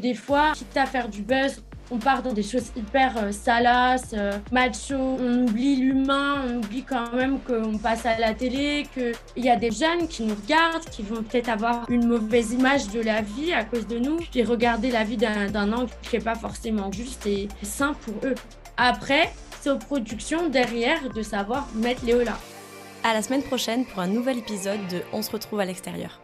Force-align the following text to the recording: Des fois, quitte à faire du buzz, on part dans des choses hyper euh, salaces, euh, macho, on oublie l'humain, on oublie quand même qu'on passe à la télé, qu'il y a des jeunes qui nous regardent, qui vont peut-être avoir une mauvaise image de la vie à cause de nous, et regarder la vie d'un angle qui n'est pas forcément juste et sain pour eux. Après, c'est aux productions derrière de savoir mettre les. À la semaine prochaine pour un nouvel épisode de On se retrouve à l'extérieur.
Des 0.00 0.14
fois, 0.14 0.52
quitte 0.54 0.76
à 0.76 0.86
faire 0.86 1.08
du 1.08 1.22
buzz, 1.22 1.62
on 1.90 1.98
part 1.98 2.22
dans 2.22 2.32
des 2.32 2.42
choses 2.42 2.70
hyper 2.76 3.16
euh, 3.16 3.32
salaces, 3.32 4.10
euh, 4.12 4.38
macho, 4.52 4.94
on 4.94 5.46
oublie 5.46 5.76
l'humain, 5.76 6.44
on 6.46 6.58
oublie 6.58 6.82
quand 6.82 7.12
même 7.14 7.40
qu'on 7.40 7.78
passe 7.78 8.04
à 8.06 8.18
la 8.18 8.34
télé, 8.34 8.86
qu'il 8.92 9.44
y 9.44 9.50
a 9.50 9.56
des 9.56 9.70
jeunes 9.70 10.06
qui 10.06 10.24
nous 10.24 10.34
regardent, 10.34 10.84
qui 10.84 11.02
vont 11.02 11.22
peut-être 11.22 11.48
avoir 11.48 11.90
une 11.90 12.06
mauvaise 12.06 12.52
image 12.52 12.88
de 12.88 13.00
la 13.00 13.22
vie 13.22 13.52
à 13.52 13.64
cause 13.64 13.86
de 13.86 13.98
nous, 13.98 14.18
et 14.34 14.44
regarder 14.44 14.90
la 14.90 15.04
vie 15.04 15.16
d'un 15.16 15.72
angle 15.72 15.90
qui 16.02 16.16
n'est 16.16 16.22
pas 16.22 16.34
forcément 16.34 16.92
juste 16.92 17.26
et 17.26 17.48
sain 17.62 17.94
pour 18.04 18.14
eux. 18.24 18.34
Après, 18.76 19.32
c'est 19.60 19.70
aux 19.70 19.78
productions 19.78 20.48
derrière 20.48 21.08
de 21.12 21.22
savoir 21.22 21.68
mettre 21.74 22.04
les. 22.04 22.14
À 23.04 23.14
la 23.14 23.22
semaine 23.22 23.42
prochaine 23.42 23.84
pour 23.86 24.00
un 24.00 24.08
nouvel 24.08 24.38
épisode 24.38 24.80
de 24.90 25.02
On 25.12 25.22
se 25.22 25.30
retrouve 25.30 25.60
à 25.60 25.64
l'extérieur. 25.64 26.20